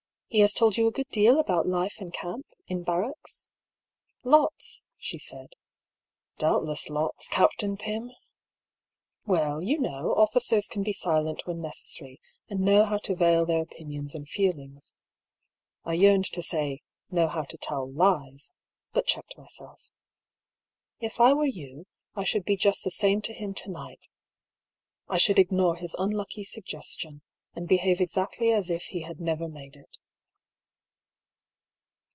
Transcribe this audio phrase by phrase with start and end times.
[0.33, 3.49] He has told you a good deal about life in camp, in barracks?""
[4.33, 5.49] Lots," she said.
[6.37, 8.13] (Doubtless lots, Captain Pym
[9.25, 13.45] !)"Well, you know, officers can be silent when neces sary, and know how to veil
[13.45, 14.95] their opinions and feel ings."
[15.83, 16.79] (I yearned to say,"
[17.11, 18.53] know how to tell lies,"
[18.93, 19.81] but checked myself.)"
[21.01, 24.07] If I were you, I should be just the same to him to night:
[25.09, 27.21] I should ignore his unlucky suggestion,
[27.53, 29.97] and behaye exactly as if he had never made it."